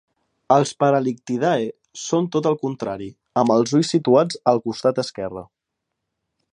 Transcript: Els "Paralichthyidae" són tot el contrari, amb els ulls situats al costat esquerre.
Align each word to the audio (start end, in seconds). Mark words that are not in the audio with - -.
Els 0.53 0.69
"Paralichthyidae" 0.83 1.67
són 2.05 2.29
tot 2.37 2.49
el 2.53 2.57
contrari, 2.63 3.11
amb 3.43 3.55
els 3.57 3.77
ulls 3.81 3.95
situats 3.97 4.43
al 4.53 4.63
costat 4.69 5.03
esquerre. 5.07 5.49